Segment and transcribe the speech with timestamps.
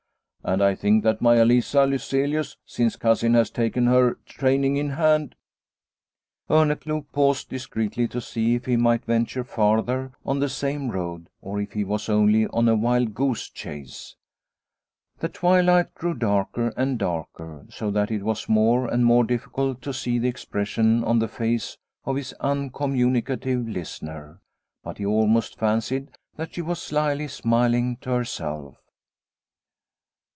[0.43, 5.35] And I think that Maia Lisa Lyselius, since Cousin has taken her training in hand"
[6.49, 11.61] Orneclou paused discreetly to see if he might venture farther on the same road or
[11.61, 14.15] if he was only on a wild goose chase.
[15.19, 19.93] The twilight grew darker and darker, so that it was more and more difficult to
[19.93, 24.41] see the expression on the face of his uncommunicative listener,
[24.83, 28.79] but he almost fancied that she was slyly smiling to herself.